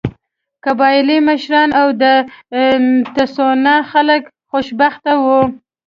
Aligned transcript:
قبایلي 0.65 1.17
مشران 1.27 1.69
او 1.81 1.87
د 2.01 2.03
تسوانا 3.15 3.75
خلک 3.91 4.21
خوشبخته 4.51 5.11
وو. 5.23 5.41